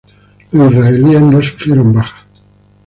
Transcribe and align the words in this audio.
Los 0.53 0.73
israelíes 0.73 1.21
no 1.21 1.39
sufrieron 1.43 1.93
bajas. 1.93 2.25